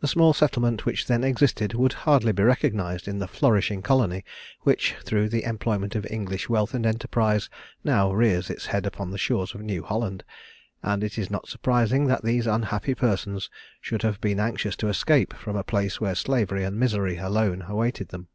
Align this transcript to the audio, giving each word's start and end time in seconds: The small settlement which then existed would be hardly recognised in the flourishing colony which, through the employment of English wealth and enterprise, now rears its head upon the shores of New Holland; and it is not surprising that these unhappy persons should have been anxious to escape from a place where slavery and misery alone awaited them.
The 0.00 0.08
small 0.08 0.32
settlement 0.32 0.86
which 0.86 1.06
then 1.06 1.22
existed 1.22 1.74
would 1.74 1.92
be 1.92 1.98
hardly 1.98 2.32
recognised 2.32 3.06
in 3.06 3.18
the 3.18 3.28
flourishing 3.28 3.82
colony 3.82 4.24
which, 4.62 4.94
through 5.04 5.28
the 5.28 5.44
employment 5.44 5.94
of 5.94 6.06
English 6.08 6.48
wealth 6.48 6.72
and 6.72 6.86
enterprise, 6.86 7.50
now 7.84 8.10
rears 8.10 8.48
its 8.48 8.64
head 8.64 8.86
upon 8.86 9.10
the 9.10 9.18
shores 9.18 9.54
of 9.54 9.60
New 9.60 9.82
Holland; 9.82 10.24
and 10.82 11.04
it 11.04 11.18
is 11.18 11.30
not 11.30 11.46
surprising 11.46 12.06
that 12.06 12.24
these 12.24 12.46
unhappy 12.46 12.94
persons 12.94 13.50
should 13.82 14.00
have 14.00 14.18
been 14.22 14.40
anxious 14.40 14.76
to 14.76 14.88
escape 14.88 15.34
from 15.36 15.56
a 15.56 15.62
place 15.62 16.00
where 16.00 16.14
slavery 16.14 16.64
and 16.64 16.80
misery 16.80 17.18
alone 17.18 17.66
awaited 17.68 18.08
them. 18.08 18.28